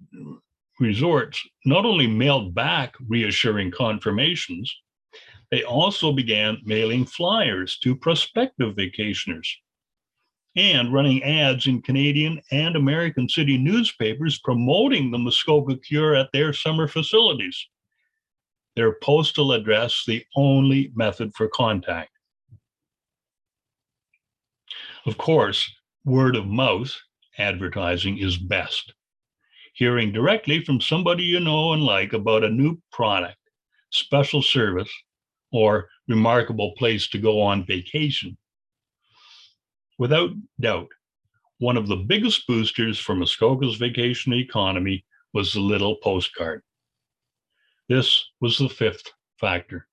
resorts 0.80 1.42
not 1.64 1.86
only 1.86 2.06
mailed 2.06 2.54
back 2.54 2.94
reassuring 3.08 3.70
confirmations, 3.70 4.74
they 5.50 5.62
also 5.62 6.12
began 6.12 6.59
mailing 6.64 7.04
flyers 7.04 7.78
to 7.78 7.94
prospective 7.94 8.74
vacationers 8.74 9.48
and 10.56 10.92
running 10.92 11.22
ads 11.22 11.66
in 11.66 11.82
Canadian 11.82 12.40
and 12.50 12.76
American 12.76 13.28
city 13.28 13.59
newspapers 13.59 14.40
promoting 14.40 15.11
the 15.11 15.18
Muskoka 15.18 15.76
Cure 15.76 16.14
at 16.16 16.32
their 16.32 16.52
summer 16.52 16.88
facilities. 16.88 17.68
Their 18.74 18.96
postal 19.02 19.52
address, 19.52 20.04
the 20.06 20.24
only 20.35 20.92
method 20.94 21.32
for 21.35 21.48
contact. 21.48 22.11
Of 25.04 25.18
course, 25.18 25.70
word 26.04 26.37
of 26.37 26.46
mouth 26.46 26.94
advertising 27.38 28.18
is 28.18 28.37
best. 28.37 28.92
Hearing 29.74 30.11
directly 30.11 30.64
from 30.64 30.80
somebody 30.80 31.22
you 31.22 31.38
know 31.38 31.74
and 31.74 31.82
like 31.82 32.14
about 32.14 32.44
a 32.44 32.50
new 32.50 32.80
product, 32.92 33.37
special 33.90 34.40
service, 34.40 34.90
or 35.56 35.88
remarkable 36.06 36.72
place 36.72 37.08
to 37.08 37.18
go 37.18 37.40
on 37.40 37.64
vacation. 37.64 38.36
Without 39.98 40.30
doubt, 40.60 40.88
one 41.58 41.78
of 41.78 41.88
the 41.88 41.96
biggest 41.96 42.46
boosters 42.46 42.98
for 42.98 43.14
Muskoka's 43.14 43.76
vacation 43.76 44.34
economy 44.34 45.04
was 45.32 45.52
the 45.52 45.60
little 45.60 45.96
postcard. 45.96 46.62
This 47.88 48.22
was 48.40 48.58
the 48.58 48.68
fifth 48.68 49.10
factor. 49.40 49.88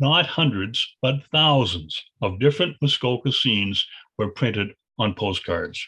Not 0.00 0.26
hundreds, 0.26 0.96
but 1.00 1.22
thousands 1.30 2.02
of 2.20 2.40
different 2.40 2.76
Muskoka 2.82 3.30
scenes 3.30 3.86
were 4.18 4.30
printed 4.30 4.74
on 4.98 5.14
postcards. 5.14 5.86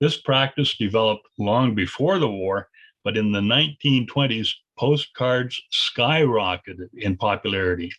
This 0.00 0.16
practice 0.22 0.76
developed 0.78 1.26
long 1.38 1.74
before 1.74 2.18
the 2.18 2.30
war, 2.30 2.68
but 3.04 3.18
in 3.18 3.32
the 3.32 3.40
1920s, 3.40 4.48
postcards 4.80 5.60
skyrocketed 5.70 6.88
in 6.94 7.14
popularity. 7.14 7.92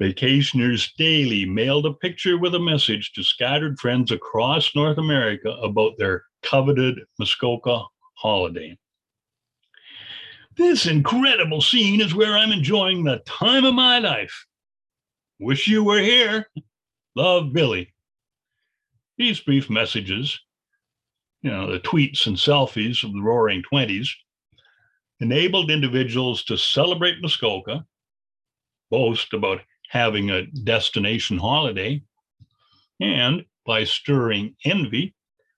Vacationers 0.00 0.90
daily 0.98 1.44
mailed 1.44 1.86
a 1.86 1.92
picture 1.92 2.36
with 2.36 2.56
a 2.56 2.58
message 2.58 3.12
to 3.12 3.22
scattered 3.22 3.78
friends 3.78 4.10
across 4.10 4.74
North 4.74 4.98
America 4.98 5.50
about 5.62 5.92
their 5.98 6.24
coveted 6.42 6.98
Muskoka 7.16 7.84
holiday. 8.14 8.76
This 10.56 10.86
incredible 10.86 11.60
scene 11.60 12.00
is 12.00 12.12
where 12.12 12.36
I'm 12.36 12.50
enjoying 12.50 13.04
the 13.04 13.18
time 13.18 13.64
of 13.64 13.74
my 13.74 14.00
life. 14.00 14.46
Wish 15.38 15.68
you 15.68 15.84
were 15.84 16.00
here. 16.00 16.50
Love, 17.14 17.52
Billy. 17.52 17.94
These 19.16 19.38
brief 19.38 19.70
messages, 19.70 20.40
you 21.42 21.52
know, 21.52 21.70
the 21.70 21.78
tweets 21.78 22.26
and 22.26 22.36
selfies 22.36 23.04
of 23.04 23.12
the 23.12 23.22
roaring 23.22 23.62
20s, 23.72 24.08
enabled 25.20 25.70
individuals 25.70 26.44
to 26.44 26.56
celebrate 26.56 27.20
Muskoka, 27.20 27.84
boast 28.90 29.32
about 29.32 29.60
having 29.90 30.30
a 30.30 30.46
destination 30.46 31.38
holiday, 31.38 32.02
and 33.00 33.44
by 33.66 33.84
stirring 33.84 34.54
envy, 34.64 35.14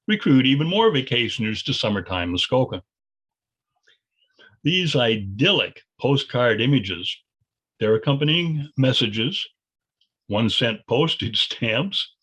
recruit 0.07 0.47
even 0.47 0.67
more 0.67 0.91
vacationers 0.91 1.65
to 1.65 1.73
summertime 1.73 2.31
Muskoka. 2.31 2.83
These 4.63 4.97
idyllic 4.97 5.83
postcard 6.01 6.61
images, 6.61 7.15
their 7.79 7.95
accompanying 7.95 8.69
messages, 8.77 9.47
one 10.27 10.51
cent 10.51 10.81
postage 10.89 11.41
stamps, 11.45 12.15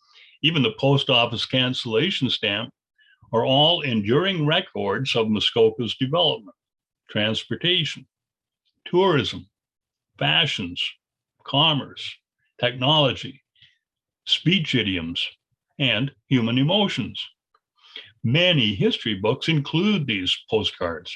even 0.43 0.61
the 0.61 0.75
post 0.79 1.09
office 1.09 1.45
cancellation 1.45 2.29
stamp, 2.29 2.71
are 3.33 3.45
all 3.45 3.81
enduring 3.81 4.45
records 4.45 5.15
of 5.15 5.27
Muskoka's 5.27 5.95
development, 5.95 6.55
transportation, 7.09 8.05
tourism, 8.85 9.47
fashions, 10.17 10.83
commerce, 11.43 12.15
technology, 12.59 13.41
speech 14.25 14.75
idioms, 14.75 15.25
and 15.79 16.11
human 16.27 16.57
emotions. 16.57 17.23
Many 18.23 18.75
history 18.75 19.13
books 19.15 19.47
include 19.47 20.07
these 20.07 20.35
postcards. 20.49 21.15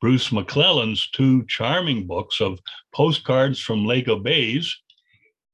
Bruce 0.00 0.32
McClellan's 0.32 1.10
two 1.10 1.44
charming 1.46 2.06
books 2.06 2.40
of 2.40 2.58
postcards 2.94 3.60
from 3.60 3.84
of 3.84 4.22
Bays 4.22 4.74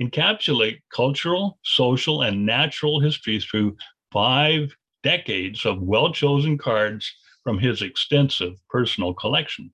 encapsulate 0.01 0.81
cultural, 0.95 1.59
social, 1.65 2.23
and 2.23 2.45
natural 2.45 3.01
history 3.01 3.41
through 3.41 3.77
five 4.13 4.75
decades 5.03 5.65
of 5.65 5.81
well 5.81 6.13
chosen 6.13 6.59
cards 6.59 7.13
from 7.47 7.61
his 7.61 7.81
extensive 7.81 8.55
personal 8.69 9.15
collection. 9.15 9.73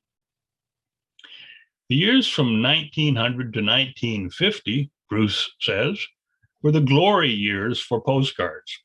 The 1.88 1.96
years 1.96 2.28
from 2.28 2.60
1900 2.62 3.54
to 3.54 3.60
1950, 3.60 4.90
Bruce 5.08 5.50
says, 5.58 5.98
were 6.62 6.70
the 6.70 6.82
glory 6.82 7.30
years 7.30 7.80
for 7.80 8.02
postcards. 8.02 8.78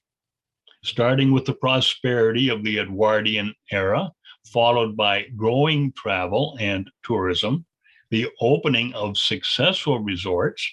Starting 0.86 1.34
with 1.34 1.44
the 1.44 1.56
prosperity 1.56 2.48
of 2.48 2.64
the 2.64 2.80
Edwardian 2.80 3.54
era, 3.74 4.10
followed 4.54 4.96
by 4.96 5.26
growing 5.36 5.92
travel 5.92 6.56
and 6.62 6.90
tourism, 7.04 7.66
the 8.10 8.30
opening 8.40 8.94
of 8.94 9.18
successful 9.18 10.00
resorts, 10.00 10.66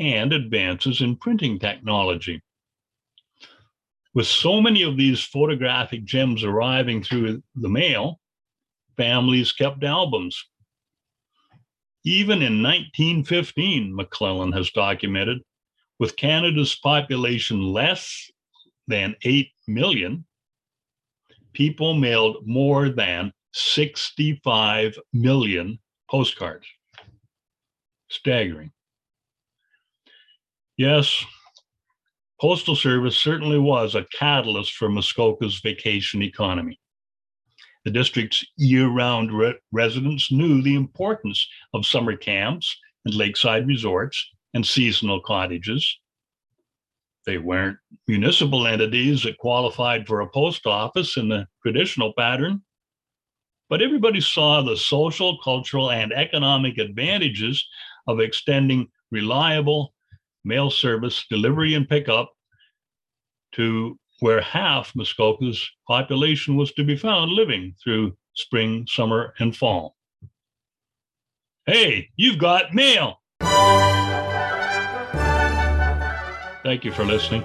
and 0.00 0.32
advances 0.32 1.02
in 1.02 1.14
printing 1.14 1.60
technology. 1.60 2.42
With 4.14 4.26
so 4.26 4.60
many 4.60 4.82
of 4.82 4.96
these 4.96 5.22
photographic 5.22 6.04
gems 6.04 6.44
arriving 6.44 7.02
through 7.02 7.42
the 7.56 7.68
mail, 7.68 8.20
families 8.96 9.52
kept 9.52 9.82
albums 9.82 10.44
even 12.04 12.42
in 12.42 12.62
1915, 12.62 13.94
McClellan 13.94 14.52
has 14.52 14.70
documented, 14.70 15.40
with 15.98 16.16
Canada's 16.16 16.74
population 16.74 17.62
less 17.62 18.30
than 18.86 19.16
8 19.24 19.48
million, 19.66 20.26
people 21.54 21.94
mailed 21.94 22.46
more 22.46 22.90
than 22.90 23.32
65 23.54 24.98
million 25.14 25.78
postcards. 26.10 26.66
Staggering. 28.10 28.70
Yes, 30.76 31.24
Postal 32.40 32.74
Service 32.74 33.18
certainly 33.18 33.58
was 33.58 33.94
a 33.94 34.06
catalyst 34.18 34.74
for 34.74 34.88
Muskoka's 34.88 35.60
vacation 35.60 36.22
economy. 36.22 36.78
The 37.84 37.90
district's 37.90 38.44
year 38.56 38.88
round 38.88 39.32
re- 39.32 39.54
residents 39.70 40.32
knew 40.32 40.62
the 40.62 40.74
importance 40.74 41.46
of 41.74 41.86
summer 41.86 42.16
camps 42.16 42.76
and 43.04 43.14
lakeside 43.14 43.66
resorts 43.66 44.30
and 44.54 44.66
seasonal 44.66 45.20
cottages. 45.20 45.98
They 47.26 47.38
weren't 47.38 47.78
municipal 48.08 48.66
entities 48.66 49.22
that 49.22 49.38
qualified 49.38 50.06
for 50.06 50.20
a 50.20 50.28
post 50.28 50.66
office 50.66 51.16
in 51.16 51.28
the 51.28 51.46
traditional 51.62 52.12
pattern, 52.16 52.62
but 53.68 53.80
everybody 53.80 54.20
saw 54.20 54.60
the 54.60 54.76
social, 54.76 55.38
cultural, 55.42 55.90
and 55.90 56.12
economic 56.12 56.78
advantages 56.78 57.66
of 58.06 58.20
extending 58.20 58.88
reliable 59.10 59.94
mail 60.44 60.70
service 60.70 61.24
delivery 61.28 61.74
and 61.74 61.88
pickup 61.88 62.32
to 63.52 63.98
where 64.20 64.40
half 64.40 64.92
Muskoka's 64.94 65.68
population 65.86 66.56
was 66.56 66.72
to 66.72 66.84
be 66.84 66.96
found 66.96 67.30
living 67.30 67.74
through 67.82 68.16
spring, 68.34 68.86
summer, 68.88 69.34
and 69.38 69.56
fall. 69.56 69.96
Hey, 71.66 72.10
you've 72.16 72.38
got 72.38 72.74
mail! 72.74 73.20
Thank 76.62 76.84
you 76.84 76.92
for 76.92 77.04
listening. 77.04 77.44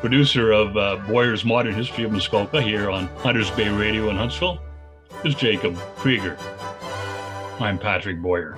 Producer 0.00 0.52
of 0.52 0.76
uh, 0.76 0.96
Boyer's 1.08 1.44
Modern 1.44 1.74
History 1.74 2.04
of 2.04 2.12
Muskoka 2.12 2.60
here 2.60 2.90
on 2.90 3.06
Hunters 3.18 3.50
Bay 3.50 3.68
Radio 3.68 4.10
in 4.10 4.16
Huntsville 4.16 4.58
is 5.24 5.34
Jacob 5.34 5.76
Krieger. 5.96 6.36
I'm 7.60 7.78
Patrick 7.78 8.20
Boyer. 8.20 8.56